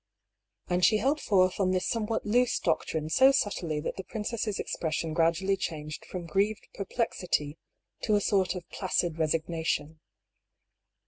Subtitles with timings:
[0.67, 3.69] And she held forth on this somewhat loose doctrine THE BEGINNING OF THE SEQUEL.
[3.69, 7.59] 177 80 subtly that the princess' expression gradually changed from grieved perplexity
[8.01, 9.99] to a sort of placid resignation.